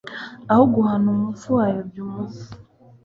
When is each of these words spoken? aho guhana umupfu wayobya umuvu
aho 0.51 0.63
guhana 0.73 1.07
umupfu 1.15 1.47
wayobya 1.57 1.99
umuvu 2.05 2.41